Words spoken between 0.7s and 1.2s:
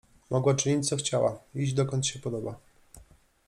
co